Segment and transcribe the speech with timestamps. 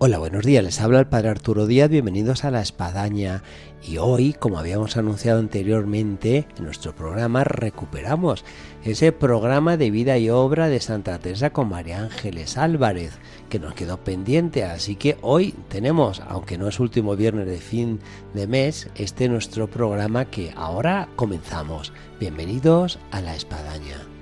[0.00, 0.62] Hola, buenos días.
[0.62, 1.90] Les habla el Padre Arturo Díaz.
[1.90, 3.42] Bienvenidos a La Espadaña.
[3.82, 8.44] Y hoy, como habíamos anunciado anteriormente en nuestro programa, recuperamos
[8.84, 13.74] ese programa de vida y obra de Santa Teresa con María Ángeles Álvarez, que nos
[13.74, 14.62] quedó pendiente.
[14.62, 17.98] Así que hoy tenemos, aunque no es último viernes de fin
[18.34, 21.92] de mes, este nuestro programa que ahora comenzamos.
[22.20, 24.17] Bienvenidos a La Espadaña.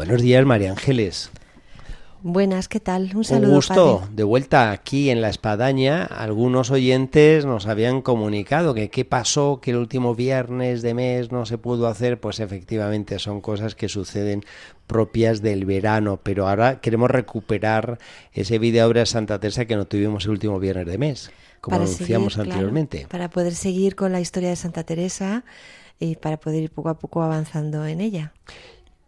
[0.00, 1.30] Buenos días, María Ángeles.
[2.22, 3.14] Buenas, ¿qué tal?
[3.14, 3.48] Un saludo.
[3.50, 4.08] Un gusto.
[4.10, 9.72] De vuelta aquí en la espadaña, algunos oyentes nos habían comunicado que qué pasó, que
[9.72, 12.18] el último viernes de mes no se pudo hacer.
[12.18, 14.42] Pues efectivamente son cosas que suceden
[14.86, 17.98] propias del verano, pero ahora queremos recuperar
[18.32, 21.76] ese video obra de Santa Teresa que no tuvimos el último viernes de mes, como
[21.76, 23.06] anunciamos anteriormente.
[23.10, 25.44] para poder seguir con la historia de Santa Teresa
[25.98, 28.32] y para poder ir poco a poco avanzando en ella.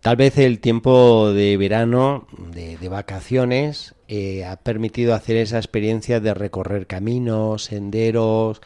[0.02, 6.34] Tal vez el tiempo de verano, de, vacaciones, eh, ha permitido hacer esa experiencia de
[6.34, 8.60] recorrer caminos, senderos,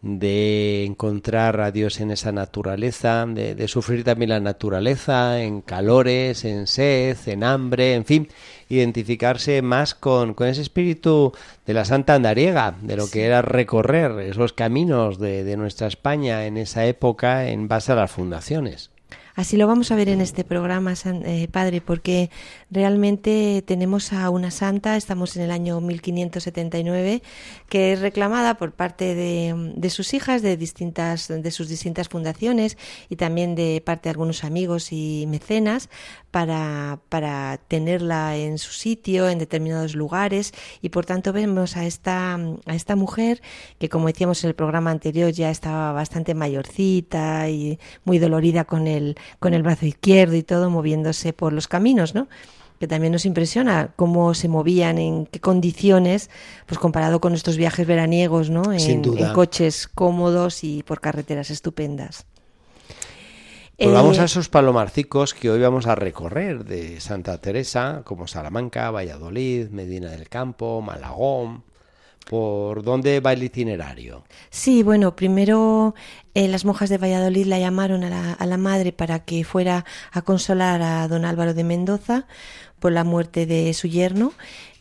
[0.00, 6.66] de encontrar a Dios en esa naturaleza, de, sufrir también la naturaleza en calores, en
[6.66, 8.28] sed, en hambre, en fin,
[8.68, 11.32] identificarse más con, con ese espíritu
[11.64, 16.44] de la Santa Andariega, de lo que era recorrer esos caminos de, de nuestra España
[16.44, 18.91] en esa época en base a las fundaciones.
[19.34, 22.30] Así lo vamos a ver en este programa, eh, Padre, porque
[22.72, 27.22] realmente tenemos a una santa, estamos en el año 1579,
[27.68, 32.78] que es reclamada por parte de, sus hijas de distintas de sus distintas fundaciones
[33.10, 35.90] y también de parte de algunos amigos y mecenas
[36.30, 42.34] para, para tenerla en su sitio, en determinados lugares, y por tanto vemos a esta,
[42.34, 43.42] a esta mujer
[43.78, 48.86] que, como decíamos en el programa anterior, ya estaba bastante mayorcita y muy dolorida con
[48.86, 52.28] el, con el brazo izquierdo y todo, moviéndose por los caminos, ¿no?
[52.82, 56.30] Que también nos impresiona cómo se movían, en qué condiciones,
[56.66, 58.72] pues comparado con nuestros viajes veraniegos, ¿no?
[58.72, 62.26] En, en coches cómodos y por carreteras estupendas.
[63.78, 68.26] Pues vamos a eh, esos palomarcicos que hoy vamos a recorrer de Santa Teresa, como
[68.26, 71.62] Salamanca, Valladolid, Medina del Campo, Malagón.
[72.28, 74.24] ¿Por dónde va el itinerario?
[74.50, 75.94] Sí, bueno, primero
[76.34, 79.84] eh, las monjas de Valladolid la llamaron a la, a la, madre para que fuera
[80.12, 82.26] a consolar a don Álvaro de Mendoza
[82.82, 84.32] por la muerte de su yerno.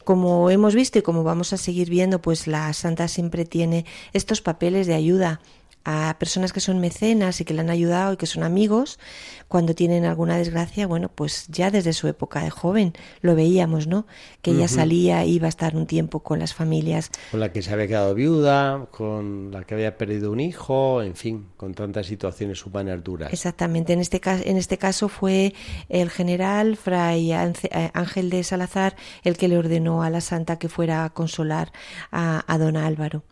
[0.03, 4.41] Como hemos visto y como vamos a seguir viendo, pues la santa siempre tiene estos
[4.41, 5.39] papeles de ayuda
[5.83, 8.99] a personas que son mecenas y que le han ayudado y que son amigos,
[9.47, 14.05] cuando tienen alguna desgracia, bueno, pues ya desde su época de joven lo veíamos, ¿no?
[14.41, 17.11] Que ella salía, iba a estar un tiempo con las familias.
[17.31, 21.15] Con la que se había quedado viuda, con la que había perdido un hijo, en
[21.15, 23.33] fin, con tantas situaciones humanas duras.
[23.33, 25.53] Exactamente, en este, caso, en este caso fue
[25.89, 30.69] el general Fray eh, Ángel de Salazar el que le ordenó a la santa que
[30.69, 31.71] fuera a consolar
[32.11, 33.23] a, a don Álvaro.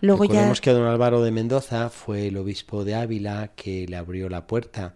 [0.00, 4.28] Luego Recordemos que don Álvaro de Mendoza fue el obispo de Ávila que le abrió
[4.28, 4.94] la puerta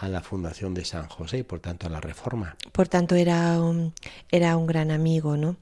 [0.00, 2.56] a la fundación de San José y por tanto a la reforma.
[2.72, 3.92] Por tanto era un,
[4.30, 5.56] era un gran amigo, ¿no?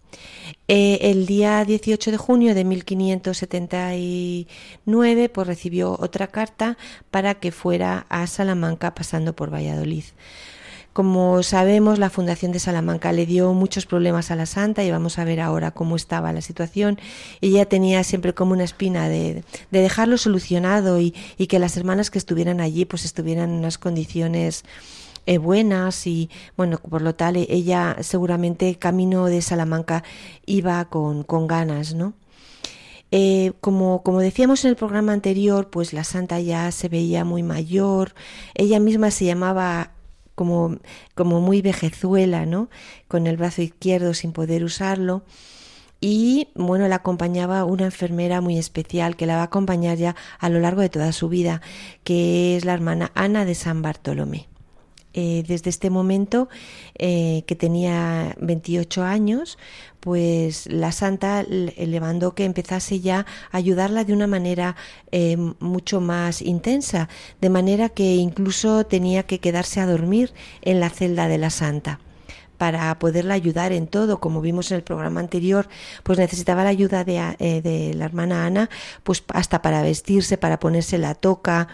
[0.69, 6.79] Eh, el día 18 de junio de 1579 pues recibió otra carta
[7.11, 10.05] para que fuera a Salamanca pasando por Valladolid.
[10.99, 15.21] Como sabemos, la Fundación de Salamanca le dio muchos problemas a la santa y vamos
[15.21, 16.99] a ver ahora cómo estaba la situación.
[17.41, 21.13] Ella tenía siempre como una espina de, dejarlo solucionado y,
[21.49, 24.65] que las hermanas que estuvieran allí pues estuvieran en unas condiciones
[25.27, 30.03] eh, buenas y bueno, por lo tal ella seguramente camino de Salamanca
[30.47, 32.15] iba con, ganas, ¿no?
[33.13, 37.45] Eh, como, como decíamos en el programa anterior, pues la santa ya se veía muy
[37.45, 38.17] mayor,
[38.57, 39.93] ella misma se llamaba
[40.39, 40.79] como,
[41.17, 42.71] como muy vejezuela, ¿no?
[43.09, 45.25] Con el brazo izquierdo sin poder usarlo.
[46.01, 50.49] Y bueno, la acompañaba una enfermera muy especial que la va a acompañar ya a
[50.49, 51.61] lo largo de toda su vida,
[52.05, 54.49] que es la hermana Ana de San Bartolomé.
[55.21, 56.49] Eh, desde este momento
[56.95, 59.59] eh, que tenía 28 años,
[59.99, 64.77] pues la santa le mandó que empezase ya a ayudarla de una manera
[65.11, 67.09] eh, mucho más intensa,
[67.41, 70.33] de manera que incluso tenía que quedarse a dormir
[70.63, 71.99] en la celda de la santa.
[72.57, 75.69] Para poderla ayudar en todo, como vimos en el programa anterior,
[76.05, 78.71] pues necesitaba la ayuda de, de la hermana Ana,
[79.03, 81.67] pues hasta para vestirse, para ponerse la toca,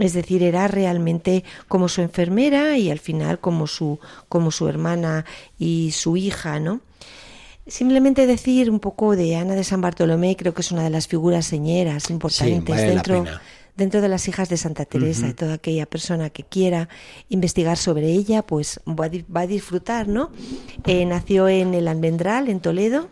[0.00, 3.98] es decir, era realmente como su enfermera y al final como su,
[4.28, 5.24] como su hermana
[5.58, 6.80] y su hija, ¿no?
[7.66, 11.06] Simplemente decir un poco de Ana de San Bartolomé, creo que es una de las
[11.06, 13.26] figuras señeras importantes dentro,
[13.76, 16.88] dentro de las hijas de Santa Teresa y toda aquella persona que quiera
[17.28, 20.30] investigar sobre ella, pues va a, disfrutar, ¿no?
[20.86, 23.08] Eh, nació en el Almendral, en Toledo,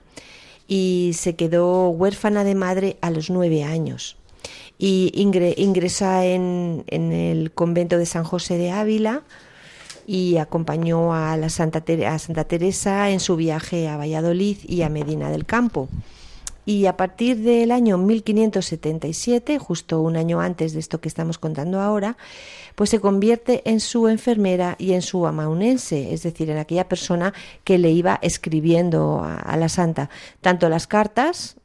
[0.66, 4.16] y se quedó huérfana de madre a los nueve años
[4.78, 9.22] y ingresa en, en, el convento de San José de Ávila
[10.06, 14.88] y acompañó a, la Santa, a Santa Teresa en su viaje a Valladolid y a
[14.88, 15.88] Medina del Campo.
[16.64, 21.80] Y a partir del año 1577, justo un año antes de esto que estamos contando
[21.80, 22.16] ahora,
[22.74, 27.32] pues se convierte en su enfermera y en su amaunense, es decir, en aquella persona
[27.62, 31.56] que le iba escribiendo a la santa tanto las cartas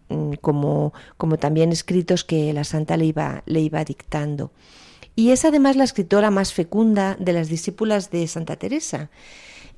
[0.41, 4.51] como, como también escritos que la santa le iba, le iba dictando.
[5.15, 9.09] Y es además la escritora más fecunda de las discípulas de Santa Teresa.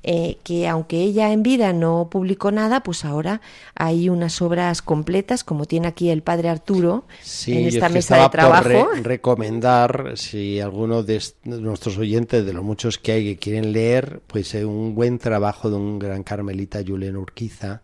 [0.06, 3.40] Eh, que aunque ella en vida no publicó nada, pues ahora
[3.74, 7.06] hay unas obras completas, como tiene aquí el padre Arturo
[7.46, 8.90] en esta mesa de trabajo.
[9.02, 14.52] recomendar, si alguno de nuestros oyentes, de los muchos que hay que quieren leer, pues
[14.52, 17.80] un buen trabajo de un gran carmelita, Julián Urquiza,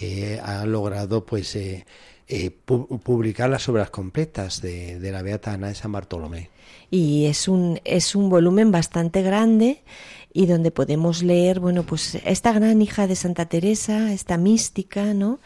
[0.00, 1.84] que ha logrado pues eh,
[2.26, 6.48] eh, publicar las obras completas de, la Beata Ana de San Bartolomé.
[6.90, 9.82] Y es un, es un volumen bastante grande
[10.32, 15.38] y donde podemos leer, bueno, pues esta gran hija de Santa Teresa, esta mística, ¿no?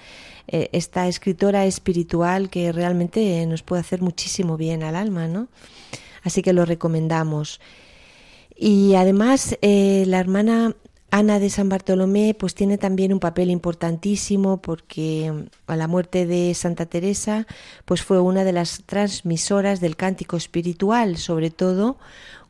[0.47, 5.49] Eh, esta escritora espiritual que realmente nos puede hacer muchísimo bien al alma, ¿no?
[6.23, 7.61] Así que lo recomendamos.
[8.56, 10.77] Y además, la hermana
[11.17, 16.27] Ana de San Bartolomé pues tiene también un papel importantísimo porque mm, a la muerte
[16.27, 17.47] de Santa Teresa
[17.85, 21.99] pues fue una de las transmisoras del cántico espiritual, sobre todo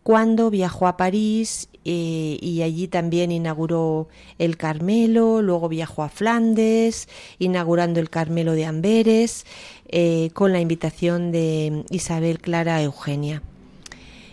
[0.02, 4.08] cuando viajó a París eh, y allí también inauguró
[4.38, 7.06] el Carmelo, luego viajó a Flandes,
[7.38, 9.44] inaugurando el Carmelo de Amberes,
[9.88, 13.42] eh, con la invitación de Isabel Clara Eugenia.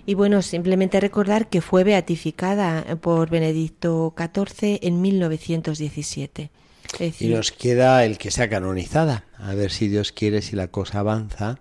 [0.05, 6.49] Y bueno, simplemente recordar que fue beatificada por Benedicto XIV en 1917.
[7.19, 9.25] y nos queda el que sea canonizada.
[9.37, 11.59] A ver si Dios quiere, si la cosa avanza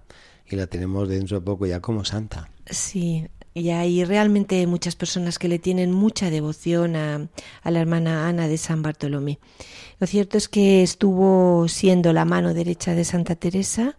[0.49, 2.51] y la tenemos dentro de poco ya como santa.
[2.67, 7.29] Sí, y hay realmente muchas personas que le tienen mucha devoción a,
[7.63, 9.39] a, la hermana Ana de San Bartolomé.
[9.99, 13.97] Lo cierto es que estuvo siendo la mano derecha de Santa Teresa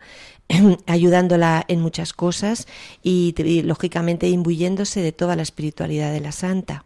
[0.86, 2.68] ayudándola en muchas cosas
[3.03, 3.33] y,
[3.63, 6.83] lógicamente imbuyéndose de toda la espiritualidad de la santa.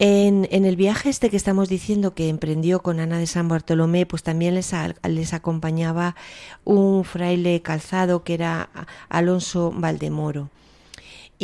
[0.00, 4.24] En, el viaje este que estamos diciendo que emprendió con Ana de San Bartolomé, pues
[4.24, 4.72] también les,
[5.08, 6.16] les acompañaba
[6.64, 8.70] un fraile calzado que era
[9.08, 10.50] Alonso Valdemoro.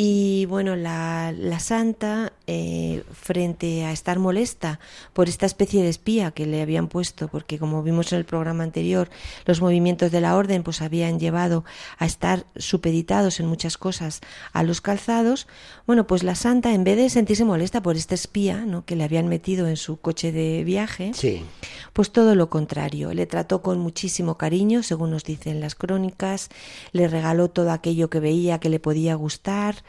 [0.02, 4.80] Y bueno, la, la santa, eh, frente a estar molesta
[5.12, 8.64] por esta especie de espía que le habían puesto, porque como vimos en el programa
[8.64, 9.08] anterior,
[9.44, 11.64] los movimientos de la orden pues habían llevado
[11.98, 14.20] a estar supeditados en muchas cosas
[14.52, 15.46] a los calzados,
[15.86, 18.84] bueno, pues la santa, en vez de sentirse molesta por este espía ¿no?
[18.84, 21.44] que le habían metido en su coche de viaje, sí.
[21.92, 26.48] pues todo lo contrario, le trató con muchísimo cariño, según nos dicen las crónicas,
[26.90, 29.84] le regaló todo aquello que veía que le podía gustar,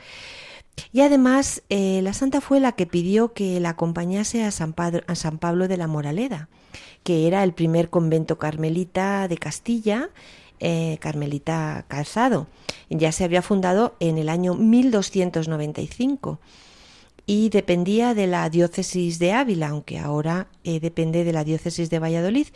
[0.92, 5.68] y además, eh, la santa fue la que pidió que la acompañase a San, Pablo
[5.68, 6.50] de la Moraleda,
[7.04, 10.10] que era el primer convento carmelita de Castilla,
[10.60, 12.48] eh, carmelita calzado.
[12.90, 16.40] Ya se había fundado en el año 1295
[17.32, 21.98] y dependía de la diócesis de Ávila, aunque ahora eh, depende de la diócesis de
[21.98, 22.48] Valladolid.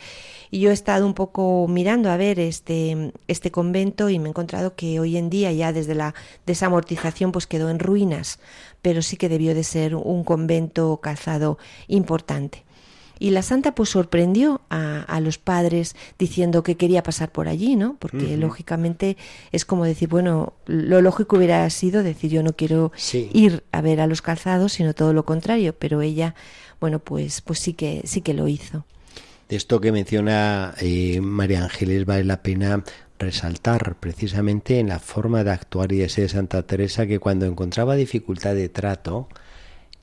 [0.50, 4.28] Y yo he estado un poco mirando a ver este, este convento y me he
[4.28, 6.14] encontrado que hoy en día ya desde la
[6.44, 8.38] desamortización pues quedó en ruinas,
[8.82, 11.56] pero sí que debió de ser un convento calzado
[11.88, 12.65] importante.
[13.18, 17.76] Y la santa pues sorprendió a, a, los padres diciendo que quería pasar por allí,
[17.76, 17.96] ¿no?
[17.98, 19.16] Porque lógicamente
[19.52, 22.92] es como decir, bueno, lo lógico hubiera sido decir yo no quiero
[23.32, 26.34] ir a ver a los calzados, sino todo lo contrario, pero ella,
[26.80, 28.84] bueno, pues, pues sí que, sí que lo hizo.
[29.48, 32.82] De esto que menciona eh, María Ángeles vale la pena
[33.18, 37.94] resaltar precisamente en la forma de actuar y de ser Santa Teresa que cuando encontraba
[37.94, 39.28] dificultad de trato,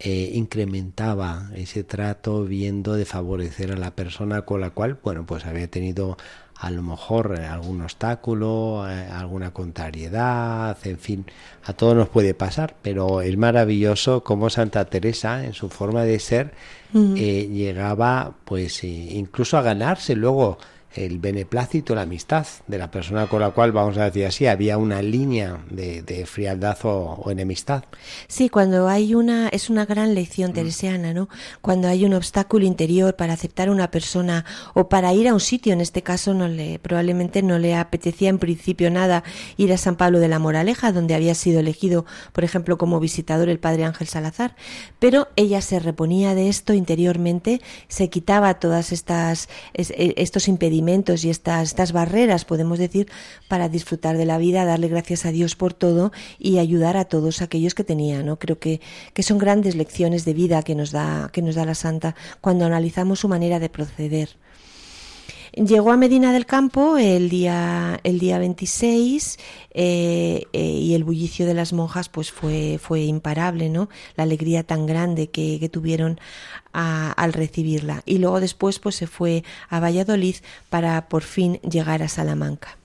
[0.06, 5.46] eh, incrementaba ese trato viendo de favorecer a la persona con la cual, bueno, pues
[5.46, 6.18] había tenido
[6.58, 11.26] a lo mejor eh, algún obstáculo, eh, alguna contrariedad, en fin,
[11.64, 16.20] a todos nos puede pasar, pero es maravilloso cómo Santa Teresa, en su forma de
[16.20, 16.54] ser,
[16.94, 20.58] llegaba pues incluso a ganarse luego
[20.96, 24.78] el beneplácito, la amistad de la persona con la cual, vamos a decir así, había
[24.78, 27.84] una línea de, frialdad o, enemistad.
[28.28, 30.54] Sí, cuando hay una, es una gran lección mm.
[30.54, 31.30] teresiana, ¿no?
[31.62, 35.40] Cuando hay un obstáculo interior para aceptar a una persona o para ir a un
[35.40, 39.24] sitio, en este caso no le, probablemente no le apetecía en principio nada
[39.58, 43.50] ir a San Pablo de la Moraleja, donde había sido elegido, por ejemplo, como visitador
[43.50, 44.56] el padre Ángel Salazar,
[45.00, 51.30] pero ella se reponía de esto interiormente, se quitaba todas estas, e, estos impedimentos y
[51.30, 53.08] estas, estas barreras, podemos decir,
[53.48, 57.42] para disfrutar de la vida, darle gracias a Dios por todo y ayudar a todos
[57.42, 58.22] aquellos que tenía.
[58.22, 58.38] ¿no?
[58.38, 58.82] Creo que,
[59.14, 62.66] que son grandes lecciones de vida que nos, da, que nos da la Santa cuando
[62.66, 64.30] analizamos su manera de proceder.
[65.56, 69.38] Llegó a Medina del Campo el día, el día 26
[69.70, 73.88] eh, eh, y el bullicio de las monjas pues fue, fue imparable, ¿no?
[74.16, 76.20] La alegría tan grande que, que tuvieron
[76.72, 78.02] al recibirla.
[78.08, 80.38] Y luego después pues se fue a Valladolid
[80.72, 82.80] para por fin llegar a Salamanca.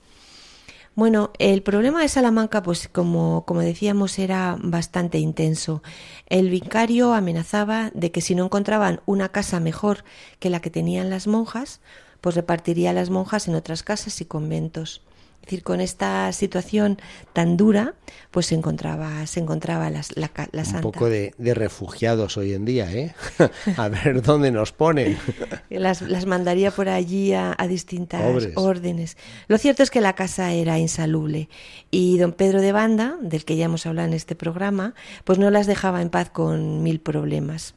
[0.93, 5.81] Bueno, el problema de Salamanca, pues como, como, decíamos, era bastante intenso.
[6.27, 10.03] El vicario amenazaba de que si no encontraban una casa mejor
[10.39, 11.79] que la que tenían las monjas,
[12.21, 15.01] pues repartiría a las monjas en otras casas y conventos.
[15.41, 16.99] Es decir, con esta situación
[17.33, 17.95] tan dura,
[18.29, 20.85] pues se encontraba, se encontraba la, la, santa.
[20.85, 23.15] Un poco de, refugiados hoy en día, ¿eh?
[23.77, 25.17] a ver dónde nos ponen.
[25.69, 28.21] las, las mandaría por allí a, distintas
[28.55, 29.17] órdenes.
[29.47, 31.49] Lo cierto es que la casa era insalubre
[31.89, 35.49] y don Pedro de Banda, del que ya hemos hablado en este programa, pues no
[35.49, 37.73] las dejaba en paz con mil problemas.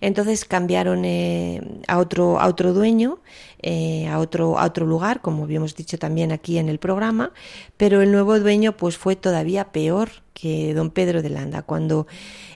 [0.00, 3.18] Entonces cambiaron eh, a, otro, a otro dueño,
[3.62, 7.32] eh, a, otro, a otro lugar, como habíamos dicho también aquí en el programa,
[7.76, 11.62] pero el nuevo dueño pues fue todavía peor que don Pedro de Landa.
[11.62, 12.06] Cuando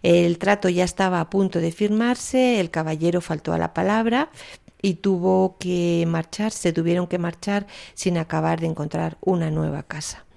[0.03, 4.31] el trato ya estaba a punto de firmarse, el caballero faltó a la palabra
[4.83, 10.28] y tuvo que marcharse, tuvieron que marchar sin acabar de encontrar una nueva casa.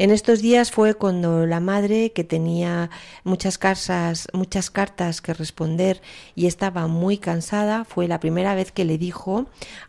[0.00, 2.88] En estos días fue cuando la madre, que tenía
[3.22, 6.00] muchas, casas, muchas cartas que responder
[6.34, 9.44] y estaba muy cansada, fue la primera vez que le dijo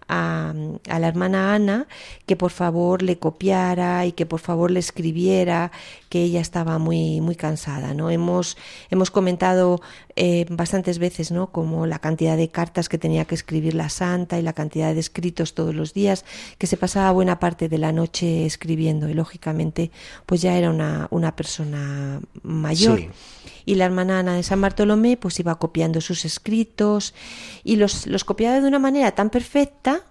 [0.09, 0.53] a,
[0.85, 1.87] la hermana Ana
[2.25, 5.71] que por favor le copiara y que por favor le escribiera,
[6.11, 7.93] que ella estaba muy, muy cansada.
[7.93, 8.09] ¿no?
[8.11, 8.57] Hemos,
[8.89, 9.79] hemos comentado
[10.17, 11.53] eh, bastantes veces ¿no?
[11.53, 14.99] como la cantidad de cartas que tenía que escribir la santa y la cantidad de
[14.99, 16.25] escritos todos los días,
[16.57, 19.89] que se pasaba buena parte de la noche escribiendo y lógicamente
[20.25, 23.03] pues ya era una, una persona mayor.
[23.63, 27.13] Y la hermana Ana de San Bartolomé pues iba copiando sus escritos
[27.63, 30.01] y los, los copiaba de una manera tan perfecta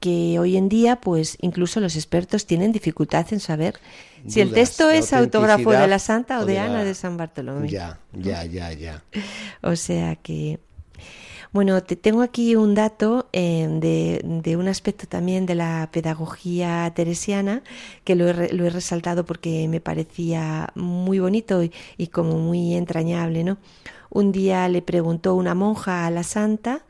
[0.00, 3.78] que hoy en día pues incluso los expertos tienen dificultad en saber
[4.26, 7.68] si el texto es autógrafo de la Santa o, de, Ana de San Bartolomé.
[7.68, 9.02] Ya, ya, ya, ya.
[9.62, 10.58] o sea que
[11.52, 17.62] bueno, te tengo aquí un dato eh, de, un aspecto también de la pedagogía teresiana
[18.04, 23.58] que lo he, resaltado porque me parecía muy bonito y, como muy entrañable, ¿no?
[24.10, 26.84] Un día le preguntó una monja a la santa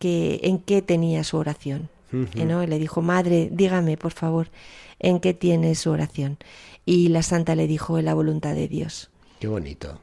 [0.00, 1.88] que en qué tenía su oración.
[2.12, 2.62] ¿No?
[2.62, 4.50] Y le dijo, madre, dígame, por favor,
[4.98, 6.38] en qué tiene su oración.
[6.84, 9.10] Y la santa le dijo, en la voluntad de Dios.
[9.38, 10.00] Qué bonito.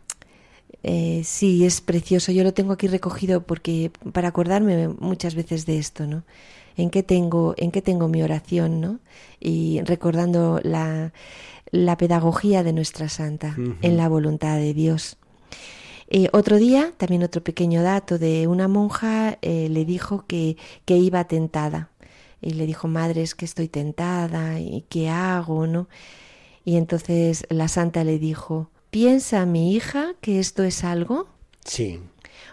[0.84, 2.32] Eh, sí, es precioso.
[2.32, 6.24] Yo lo tengo aquí recogido porque para acordarme muchas veces de esto, ¿no?
[6.76, 9.00] En qué tengo, en qué tengo mi oración, ¿no?
[9.40, 11.12] Y recordando la,
[11.72, 15.18] la pedagogía de nuestra santa, en la voluntad de Dios.
[16.10, 20.98] Eh, otro día, también otro pequeño dato de una monja eh, le dijo que, que
[20.98, 21.90] iba tentada.
[22.42, 25.68] Y le dijo, madre, es que estoy tentada, ¿y qué hago?
[25.68, 25.88] ¿no?
[26.66, 31.28] Y entonces la santa le dijo, ¿Piensa mi hija que esto es algo?
[31.66, 32.00] Sí.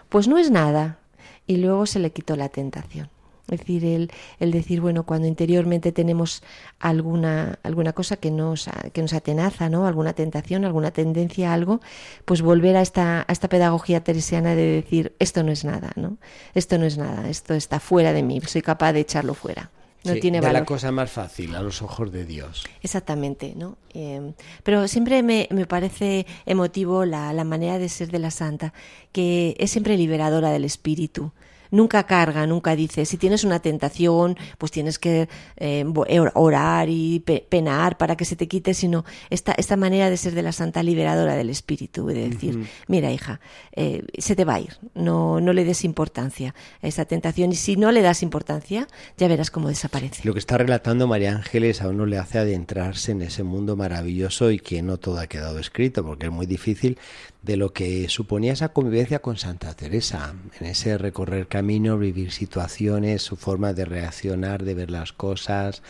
[0.09, 0.99] Pues no es nada.
[1.47, 3.09] Y luego se le quitó la tentación.
[3.49, 6.41] Es decir, el, el, decir, bueno, cuando interiormente tenemos
[6.79, 9.85] alguna, alguna cosa que nos, que nos atenaza, ¿no?
[9.85, 11.81] Alguna tentación, alguna tendencia a algo,
[12.25, 16.17] pues volver a esta, a esta pedagogía teresiana de decir, esto no es nada, ¿no?
[16.53, 19.69] Esto no es nada, esto está fuera de mí, soy capaz de echarlo fuera
[20.05, 20.61] no tiene valor.
[20.61, 22.65] la cosa más fácil a los ojos de Dios.
[22.81, 23.77] Exactamente, ¿no?
[23.93, 24.33] Eh,
[24.63, 28.73] pero siempre me, me parece emotivo la, la, manera de ser de la santa,
[29.11, 31.31] que es siempre liberadora del espíritu.
[31.71, 35.85] Nunca carga, nunca dice, si tienes una tentación, pues tienes que eh,
[36.33, 37.19] orar y
[37.49, 40.83] penar para que se te quite, sino esta, esta manera de ser de la santa
[40.83, 43.39] liberadora del espíritu, de decir, mira hija,
[43.73, 47.55] eh, se te va a ir, no, no le des importancia a esa tentación y
[47.55, 50.21] si no le das importancia, ya verás cómo desaparece.
[50.23, 54.51] Lo que está relatando María Ángeles a uno le hace adentrarse en ese mundo maravilloso
[54.51, 56.97] y que no todo ha quedado escrito, porque es muy difícil
[57.45, 63.21] de lo que suponía esa convivencia con Santa Teresa, en ese recorrer camino, vivir situaciones,
[63.21, 65.83] su forma de reaccionar, de ver las cosas,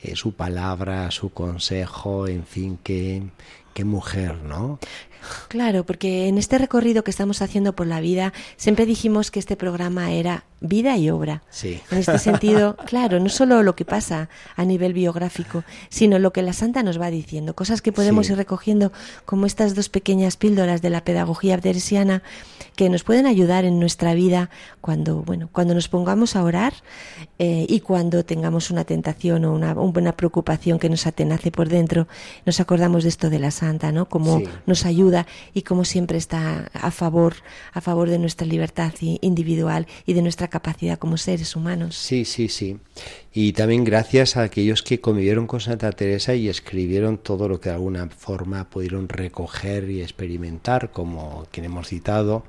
[0.00, 3.22] eh, su palabra, su consejo, en fin, qué,
[3.72, 4.80] qué mujer, ¿no?
[5.48, 9.56] Claro, porque en este recorrido que estamos haciendo por la vida, siempre dijimos que este
[9.56, 11.42] programa era vida y obra.
[11.50, 11.80] Sí.
[11.90, 16.42] En este sentido, claro, no solo lo que pasa a nivel biográfico, sino lo que
[16.42, 18.92] la santa nos va diciendo, cosas que podemos ir recogiendo
[19.24, 22.22] como estas dos pequeñas píldoras de la pedagogía teresiana
[22.76, 24.50] que nos pueden ayudar en nuestra vida
[24.82, 26.74] cuando, bueno, cuando nos pongamos a orar
[27.38, 32.06] eh, y cuando tengamos una tentación o una, una, preocupación que nos atenace por dentro,
[32.44, 34.08] nos acordamos de esto de la santa, ¿no?
[34.08, 35.15] Como nos ayuda
[35.54, 37.36] y como siempre está a favor,
[37.72, 41.96] a favor de nuestra libertad individual y de nuestra capacidad como seres humanos.
[41.96, 42.76] Sí, sí, sí.
[43.32, 47.68] Y también gracias a aquellos que convivieron con Santa Teresa y escribieron todo lo que
[47.68, 52.44] de alguna forma pudieron recoger y experimentar, como quien hemos citado,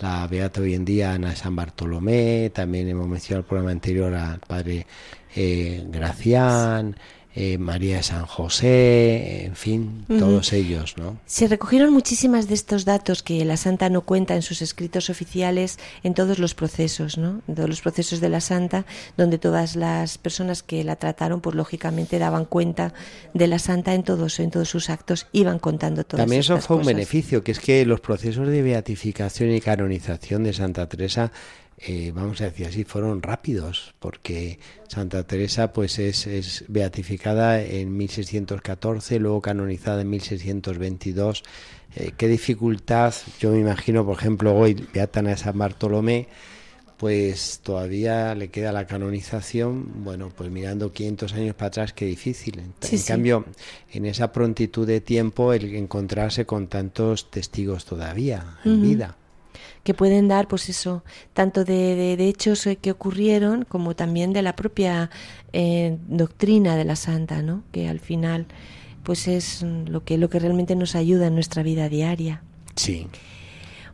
[0.00, 4.40] la Beata hoy en día Ana San Bartolomé, también hemos mencionado el programa anterior al
[4.40, 4.86] Padre
[5.34, 6.96] eh, Gracián.
[7.38, 11.18] Eh, María de San José, en fin, todos ellos, ¿no?
[11.26, 15.78] Se recogieron muchísimas de estos datos que la Santa no cuenta en sus escritos oficiales
[16.02, 17.42] en todos los procesos, ¿no?
[17.46, 18.86] En todos los procesos de la Santa,
[19.18, 22.94] donde todas las personas que la trataron, pues lógicamente daban cuenta
[23.34, 26.16] de la Santa en todos, en todos sus actos, iban contando todo.
[26.16, 30.54] También eso fue un beneficio, que es que los procesos de beatificación y canonización de
[30.54, 31.32] Santa Teresa
[31.78, 37.94] eh, vamos a decir así, fueron rápidos, porque Santa Teresa pues es, es, beatificada en
[37.96, 41.44] 1614, luego canonizada en 1622.
[41.94, 46.28] Eh, qué dificultad, yo me imagino, por ejemplo, hoy Beatana de San Bartolomé,
[46.96, 52.58] pues todavía le queda la canonización, bueno, pues mirando 500 años para atrás, qué difícil.
[52.58, 53.44] En, cambio,
[53.92, 59.16] en esa prontitud de tiempo, el encontrarse con tantos testigos todavía en vida
[59.84, 64.56] que pueden dar, pues eso, tanto de, de, hechos que ocurrieron como también de la
[64.56, 65.10] propia
[65.52, 67.62] eh, doctrina de la santa, ¿no?
[67.72, 68.46] Que al final,
[69.02, 72.42] pues es lo que lo que realmente nos ayuda en nuestra vida diaria.
[72.74, 73.06] Sí.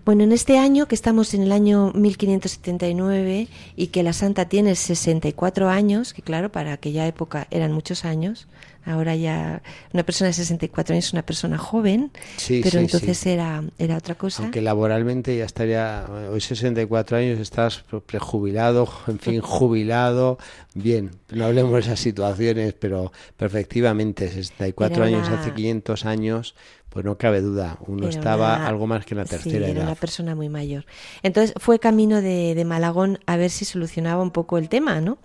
[0.05, 3.47] Bueno, en este año, que estamos en el año 1579
[3.77, 8.49] y que la santa tiene 64 años, que claro, para aquella época eran muchos años,
[8.85, 12.11] ahora ya una persona de 64 años es una persona joven,
[12.49, 14.43] pero entonces Era, era otra cosa.
[14.43, 20.39] Aunque laboralmente ya estaría, hoy 64 años estás prejubilado, en fin, jubilado,
[20.75, 26.55] bien, no hablemos de esas situaciones, pero perfectivamente 64 años hace 500 años
[26.93, 29.95] pues no cabe duda, uno estaba algo más que en la tercera sí, era una
[29.95, 30.85] persona muy mayor.
[31.23, 35.17] Entonces fue camino de, de, Malagón a ver si solucionaba un poco el tema, ¿no?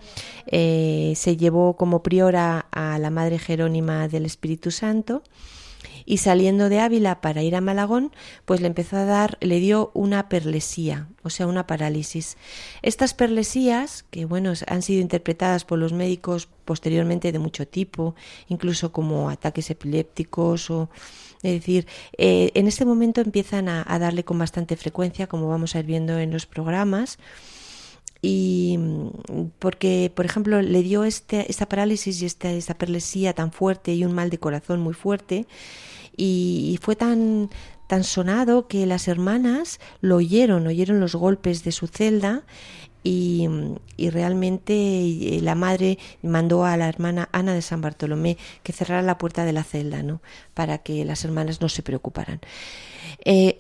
[0.46, 5.24] Eh, se llevó como priora a la Madre Jerónima del Espíritu Santo
[6.06, 8.12] y saliendo de Ávila para ir a Malagón,
[8.46, 12.38] pues le empezó a dar, le dio una perlesía, o sea, una parálisis.
[12.82, 18.16] Estas perlesías, que bueno, han sido interpretadas por los médicos posteriormente de mucho tipo,
[18.48, 20.90] incluso como ataques epilépticos o
[21.44, 25.80] es decir, eh, en este momento empiezan a, darle con bastante frecuencia, como vamos a
[25.80, 27.20] ir viendo en los programas.
[28.28, 33.54] Y mm, porque, por ejemplo, le dio este, esta parálisis y esta, esta perlesía tan
[33.54, 35.48] fuerte y un mal de corazón muy fuerte,
[36.18, 37.50] y, fue tan,
[37.88, 42.44] tan sonado que las hermanas lo oyeron, oyeron los golpes de su celda
[43.04, 43.48] y,
[43.98, 49.18] realmente eh, la madre mandó a la hermana Ana de San Bartolomé que cerrara la
[49.18, 50.22] puerta de la celda, ¿no?
[50.54, 52.42] Para que las hermanas no se preocuparan.
[53.24, 53.56] Eh,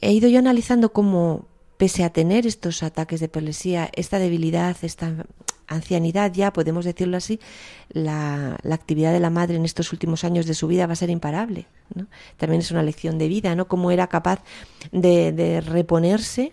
[0.00, 1.46] he ido yo analizando cómo,
[1.82, 5.26] pese a tener estos ataques de perlesía, esta debilidad, esta
[5.66, 7.40] ancianidad ya, podemos decirlo así,
[7.88, 11.10] la, actividad de la madre en estos últimos años de su vida va a ser
[11.10, 11.66] imparable.
[11.92, 12.06] ¿no?
[12.36, 13.66] También es una lección de vida, ¿no?
[13.66, 14.44] Cómo era capaz
[14.92, 16.52] de, de reponerse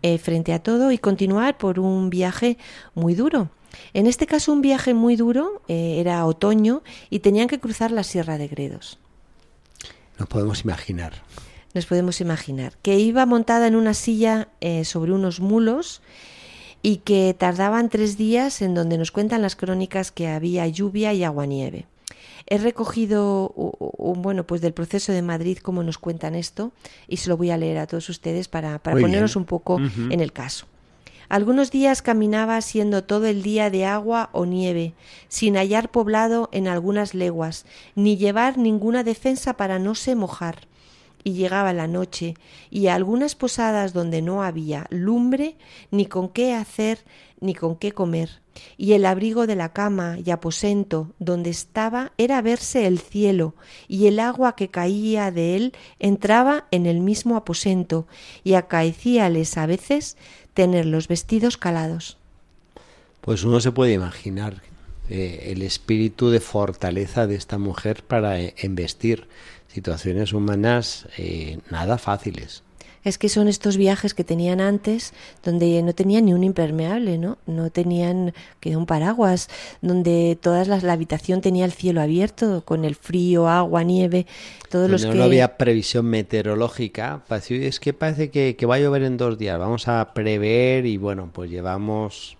[0.00, 2.56] eh, frente a todo y continuar por un viaje
[2.94, 3.50] muy duro.
[3.92, 8.02] En este caso un viaje muy duro, eh, era otoño y tenían que cruzar la
[8.02, 8.98] Sierra de Gredos.
[10.18, 11.22] Nos podemos imaginar.
[11.74, 16.00] Nos podemos imaginar que iba montada en una silla eh, sobre unos mulos
[16.82, 21.24] y que tardaban tres días en donde nos cuentan las crónicas que había lluvia y
[21.24, 21.86] aguanieve.
[22.46, 26.72] He recogido un, bueno, pues del proceso de Madrid cómo nos cuentan esto
[27.08, 30.20] y se lo voy a leer a todos ustedes para, para ponernos un poco en
[30.20, 30.66] el caso.
[31.30, 34.92] Algunos días caminaba siendo todo el día de agua o nieve,
[35.28, 40.68] sin hallar poblado en algunas leguas, ni llevar ninguna defensa para no se mojar.
[41.24, 42.34] Y llegaba la noche,
[42.70, 45.56] y a algunas posadas donde no había lumbre,
[45.90, 46.98] ni con qué hacer,
[47.40, 48.42] ni con qué comer.
[48.76, 53.54] Y el abrigo de la cama y aposento donde estaba era verse el cielo,
[53.88, 58.06] y el agua que caía de él entraba en el mismo aposento,
[58.44, 60.16] y acaecíales a veces
[60.52, 62.18] tener los vestidos calados.
[63.20, 64.62] Pues uno se puede imaginar
[65.08, 69.28] eh, el espíritu de fortaleza de esta mujer para eh, embestir
[69.74, 72.62] situaciones humanas eh, nada fáciles.
[73.02, 77.36] Es que son estos viajes que tenían antes, donde no tenían ni un impermeable, ¿no?
[77.44, 79.50] No tenían que un paraguas,
[79.82, 84.26] donde todas las, la habitación tenía el cielo abierto, con el frío, agua, nieve,
[84.70, 85.14] todos los que...
[85.14, 89.58] No había previsión meteorológica, es que parece que, que va a llover en dos días,
[89.58, 92.38] vamos a prever y bueno, pues llevamos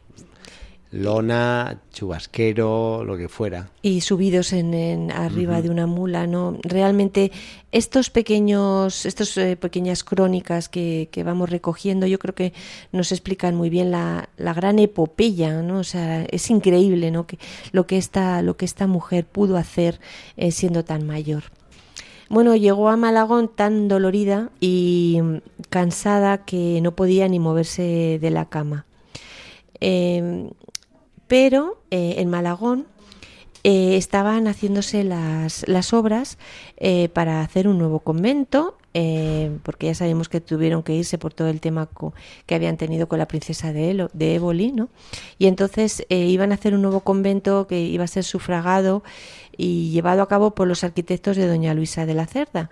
[0.95, 3.69] lona, chubasquero, lo que fuera.
[3.83, 6.57] Y subidos en, arriba de una mula, ¿no?
[6.63, 7.33] Realmente
[7.73, 12.53] estos pequeños, estas eh, pequeñas crónicas que, que, vamos recogiendo, yo creo que
[12.93, 15.81] nos explican muy bien la, la, gran epopeya, ¿no?
[15.81, 17.27] O sea, es increíble, ¿no?
[17.27, 17.39] Que
[17.73, 20.01] lo que esta, lo que esta mujer pudo hacer
[20.37, 21.43] eh, siendo tan mayor.
[22.29, 25.21] Bueno, llegó a Malagón tan dolorida y
[25.71, 28.87] cansada que no podía ni moverse de la cama.
[29.81, 30.51] Eh,
[31.27, 32.87] pero eh, en Malagón
[33.63, 36.39] eh, estaban haciéndose las, las obras
[36.77, 38.77] eh, para hacer un nuevo convento,
[39.65, 41.89] porque ya sabemos que tuvieron que irse por todo el tema
[42.47, 44.89] que habían tenido con la princesa de, de Éboli, ¿no?
[45.37, 49.03] Y entonces iban a hacer un nuevo convento que iba a ser sufragado
[49.57, 52.71] y llevado a cabo por los arquitectos de doña Luisa de la Cerda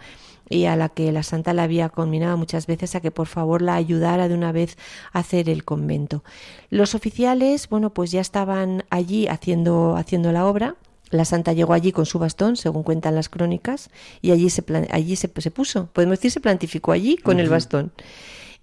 [0.52, 3.62] y a la que la santa la había combinado muchas veces a que por favor
[3.62, 4.76] la ayudara de una vez
[5.12, 6.22] a hacer el convento.
[6.68, 10.76] Los oficiales, bueno, pues ya estaban allí haciendo, haciendo la obra.
[11.10, 13.90] La santa llegó allí con su bastón, según cuentan las crónicas,
[14.22, 17.92] y allí se, allí se, puso, podemos decir, se plantificó allí con el bastón.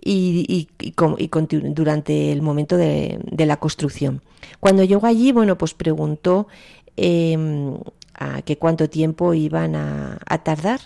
[0.02, 0.94] Y, y,
[1.74, 4.22] durante el momento de, la construcción.
[4.60, 6.48] Cuando llegó allí, bueno, pues preguntó
[6.96, 7.78] em,
[8.14, 10.80] a que cuánto tiempo iban a, a tardar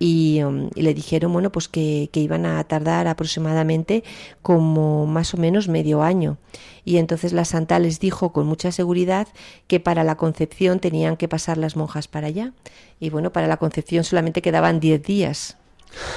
[0.00, 4.04] Um, y, le dijeron bueno pues que, que, iban a tardar aproximadamente
[4.42, 6.38] como más o menos medio año.
[6.84, 9.26] Y entonces la santa les dijo con mucha seguridad
[9.66, 12.52] que para la concepción tenían que pasar las monjas para allá.
[13.00, 15.56] Y bueno para la concepción solamente quedaban diez días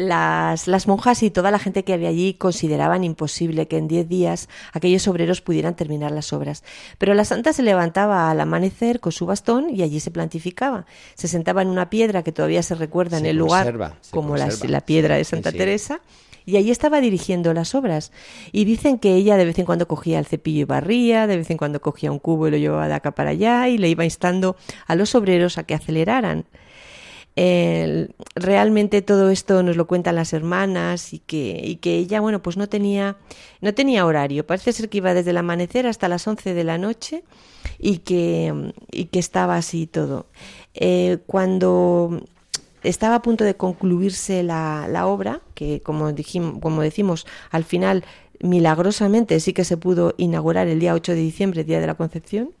[0.00, 4.08] las, las monjas y toda la gente que había allí consideraban imposible que en diez
[4.08, 6.64] días aquellos obreros pudieran terminar las obras.
[6.98, 10.86] Pero la santa se levantaba al amanecer con su bastón y allí se plantificaba.
[11.14, 14.80] Se sentaba en una piedra que todavía se recuerda en el lugar como la, la,
[14.80, 16.00] piedra de Santa Teresa
[16.46, 18.12] y allí estaba dirigiendo las obras.
[18.52, 21.50] Y dicen que ella de vez en cuando cogía el cepillo y barría, de vez
[21.50, 24.04] en cuando cogía un cubo y lo llevaba de acá para allá y le iba
[24.04, 26.46] instando a los obreros a que aceleraran
[27.36, 32.56] realmente todo esto nos lo cuentan las hermanas y que, y que ella, bueno, pues
[32.56, 33.16] no tenía,
[33.60, 34.46] no tenía horario.
[34.46, 37.24] Parece ser que iba desde el amanecer hasta las 11 de la noche
[37.78, 40.26] y que, y que estaba así todo.
[40.74, 42.22] Eh, cuando
[42.82, 48.04] estaba a punto de concluirse la, la obra, que como, dijimos, como decimos, al final
[48.42, 52.52] milagrosamente sí que se pudo inaugurar el día 8 de diciembre, Día de la Concepción,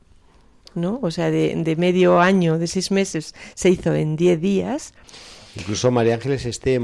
[0.74, 0.98] ¿no?
[1.02, 4.94] O sea, de, medio año, de seis meses, se hizo en diez días.
[5.56, 6.80] Incluso María Ángeles, este eh,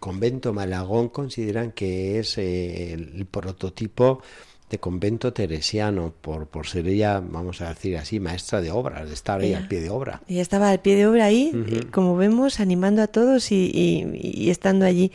[0.00, 4.22] convento Malagón consideran que es eh, el prototipo
[4.70, 9.14] de convento teresiano, por, por ser ella, vamos a decir así, maestra de obra, de
[9.14, 10.20] estar ahí al pie de obra.
[10.28, 14.50] Ella estaba al pie de obra ahí, eh, como vemos, animando a todos y, y,
[14.50, 15.10] estando allí.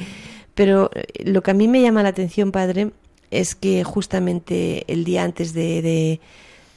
[0.56, 0.90] Pero
[1.24, 2.92] lo que a mí me llama la atención, padre,
[3.30, 6.20] es que justamente el día antes de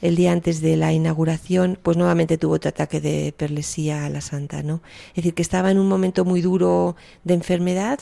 [0.01, 4.21] el día antes de la inauguración, pues nuevamente tuvo otro ataque de perlesía a la
[4.21, 4.81] santa, ¿no?
[5.09, 7.99] Es decir, que estaba en un momento muy duro de enfermedad,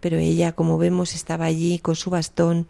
[0.00, 2.66] pero ella, como vemos, estaba allí con su bastón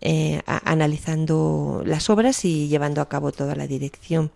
[0.00, 4.30] eh, analizando las obras y llevando a cabo toda la dirección.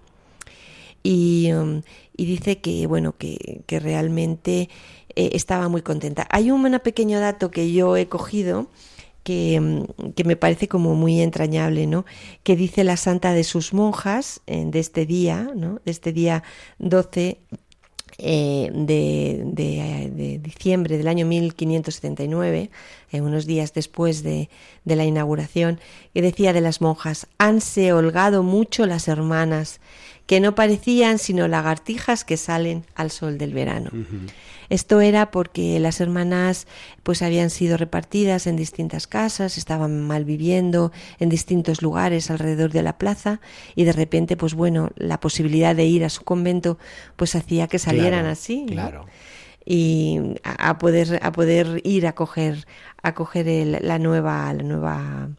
[1.03, 1.83] Y, um,
[2.17, 4.69] dice que, bueno, que, que realmente
[5.17, 6.27] eh, estaba muy contenta.
[6.31, 8.69] Hay un pequeño dato que yo he cogido,
[9.25, 12.05] que, que, me parece como muy entrañable, ¿no?
[12.45, 15.81] Que dice la santa de sus monjas de este día, ¿no?
[15.85, 16.45] De este día
[16.79, 17.39] 12
[18.19, 22.71] eh, de, diciembre del año 1579,
[23.11, 24.51] en unos días después de,
[24.85, 25.81] de la inauguración,
[26.13, 29.81] que decía de las monjas, hanse holgado mucho las hermanas,
[30.27, 33.91] que no parecían sino lagartijas que salen al sol del verano.
[34.71, 36.67] Esto era porque las hermanas
[37.03, 42.83] pues habían sido repartidas en distintas casas, estaban mal viviendo en distintos lugares alrededor de
[42.83, 43.41] la plaza
[43.75, 46.79] y de repente pues bueno, la posibilidad de ir a su convento
[47.17, 49.07] pues hacía que salieran así, Claro.
[49.67, 52.67] Y a, poder a poder ir a coger
[53.03, 55.31] a coger el, la nueva la nueva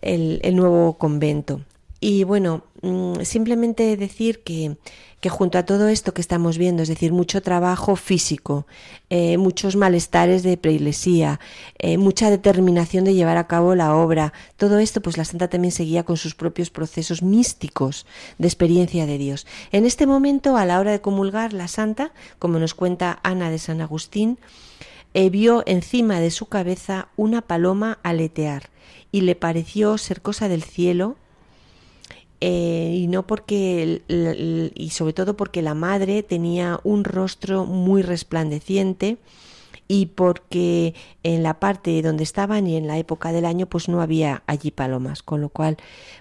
[0.00, 1.62] el, el nuevo convento.
[2.04, 4.76] Y bueno, mm, simplemente decir que,
[5.20, 8.66] que, junto a todo esto que estamos viendo, es decir, mucho trabajo físico,
[9.08, 11.38] eh, muchos malestares de preiglesia,
[11.78, 15.70] eh, mucha determinación de llevar a cabo la obra, todo esto, pues la Santa también
[15.70, 18.04] seguía con sus propios procesos místicos
[18.36, 19.46] de experiencia de Dios.
[19.70, 22.10] En este momento, a la hora de comulgar, la Santa,
[22.40, 24.40] como nos cuenta Ana de San Agustín,
[25.14, 28.70] eh, vio encima de su cabeza una paloma aletear
[29.12, 31.16] y le pareció ser cosa del cielo
[32.44, 34.02] eh, y no porque
[34.74, 39.18] y sobre todo porque la madre tenía un rostro muy resplandeciente
[39.92, 44.00] y porque en la parte donde estaban y en la época del año pues no
[44.00, 45.76] había allí palomas, con lo cual,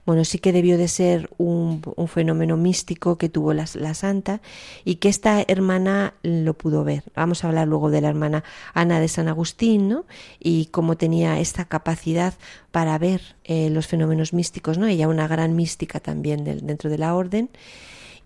[0.06, 4.42] bueno, sí que debió de ser un, fenómeno místico que tuvo la, la, santa
[4.84, 7.06] y que esta hermana lo pudo ver.
[7.16, 10.06] Vamos a hablar luego de la hermana Ana de San Agustín, ¿no?
[10.38, 12.34] Y cómo tenía esta capacidad
[12.72, 14.88] para ver eh, los fenómenos místicos, ¿no?
[14.88, 17.50] Ella una gran mística también dentro de la orden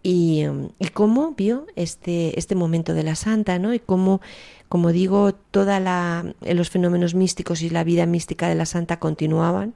[0.06, 0.46] y,
[0.78, 3.74] y, cómo vio este, este momento de la santa, ¿no?
[3.74, 4.22] Y cómo,
[4.70, 9.74] como digo, toda la, los fenómenos místicos y la vida mística de la santa continuaban,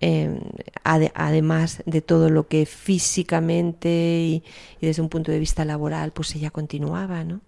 [0.00, 0.40] eh,
[0.84, 4.42] además de todo lo que físicamente y,
[4.80, 7.42] desde un punto de vista laboral, pues ella continuaba, ¿no?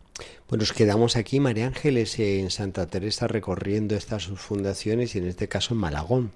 [0.46, 5.26] Pues nos quedamos aquí, María Ángeles, en Santa Teresa, recorriendo estas sus fundaciones y en
[5.26, 6.32] este caso en Malagón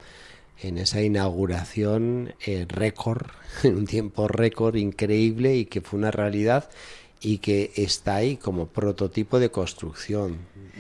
[0.60, 3.26] en esa inauguración eh, récord,
[3.62, 6.70] en un tiempo récord increíble y que fue una realidad
[7.20, 10.38] y que está ahí como prototipo de construcción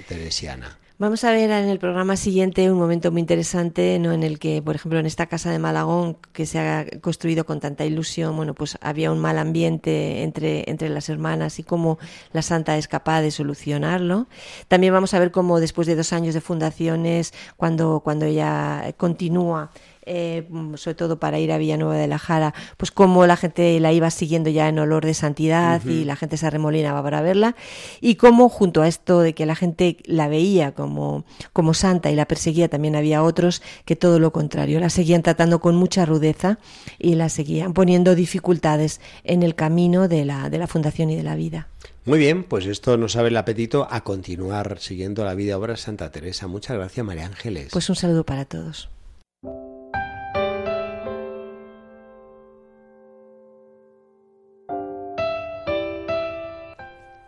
[0.08, 0.78] teresiana.
[0.96, 4.12] Vamos a ver en el programa siguiente un momento muy interesante, ¿no?
[4.12, 7.58] En el que, por ejemplo, en esta casa de Malagón, que se ha construido con
[7.58, 11.98] tanta ilusión, bueno, pues había un mal ambiente entre, entre las hermanas y cómo
[12.32, 14.28] la santa es capaz de solucionarlo.
[14.68, 19.72] También vamos a ver cómo después de dos años de fundaciones, cuando, cuando ella continúa
[20.06, 23.92] eh, sobre todo para ir a Villanueva de la Jara, pues cómo la gente la
[23.92, 27.56] iba siguiendo ya en olor de santidad y la gente se arremolinaba para verla,
[28.00, 32.14] y cómo junto a esto de que la gente la veía como, como santa y
[32.14, 36.58] la perseguía, también había otros que todo lo contrario, la seguían tratando con mucha rudeza
[36.98, 41.22] y la seguían poniendo dificultades en el camino de la, de la fundación y de
[41.22, 41.68] la vida.
[42.04, 45.78] Muy bien, pues esto nos abre el apetito a continuar siguiendo la vida obra de
[45.78, 46.46] Santa Teresa.
[46.46, 47.68] Muchas gracias, María Ángeles.
[47.72, 48.90] Pues un saludo para todos.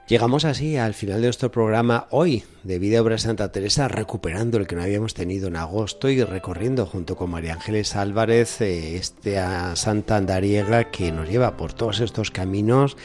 [0.06, 4.66] Llegamos así al final de nuestro programa hoy de Vida Obra Santa Teresa, recuperando el
[4.66, 9.76] que no habíamos tenido en agosto y recorriendo junto con María Ángeles Álvarez eh, esta
[9.76, 12.96] Santa Andariega que nos lleva por todos estos caminos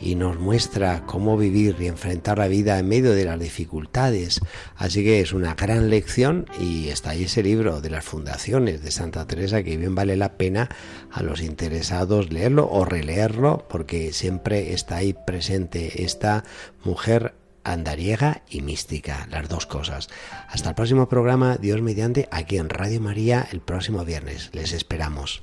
[0.00, 4.40] y nos muestra cómo vivir y enfrentar la vida en medio de las dificultades.
[4.74, 8.90] Así que es una gran lección y está ahí ese libro de las fundaciones de
[8.90, 10.70] Santa Teresa que bien vale la pena
[11.10, 16.44] a los interesados leerlo o releerlo porque siempre está ahí presente esta
[16.84, 17.34] mujer
[17.72, 20.08] andariega y mística, las dos cosas.
[20.48, 24.50] Hasta el próximo programa, Dios mediante, aquí en Radio María el próximo viernes.
[24.52, 25.42] Les esperamos.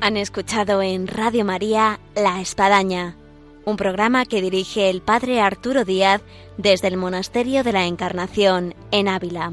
[0.00, 3.14] Han escuchado en Radio María La Espadaña,
[3.64, 6.22] un programa que dirige el Padre Arturo Díaz
[6.58, 9.52] desde el Monasterio de la Encarnación en Ávila.